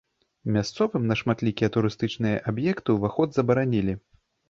Мясцовым 0.55 1.03
на 1.11 1.17
шматлікія 1.21 1.69
турыстычныя 1.77 2.43
аб'екты 2.51 2.89
ўваход 2.99 3.29
забаранілі. 3.43 3.93